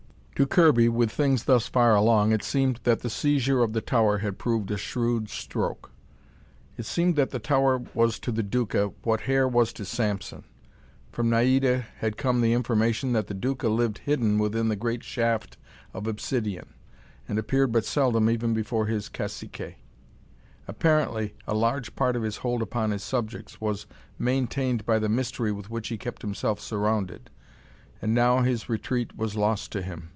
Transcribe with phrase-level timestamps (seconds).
[0.35, 4.17] To Kirby, with things thus far along, it seemed that the seizure of the tower
[4.17, 5.91] had proved a shrewd stroke.
[6.77, 10.43] It seemed that the tower was to the Duca what hair was to Sampson.
[11.11, 15.57] From Naida had come the information that the Duca lived hidden within the great shaft
[15.93, 16.69] of obsidion,
[17.27, 19.75] and appeared but seldom even before his caciques.
[20.67, 23.85] Apparently a large part of his hold upon his subjects was
[24.17, 27.29] maintained by the mystery with which he kept himself surrounded.
[28.01, 30.09] And now his retreat was lost to him!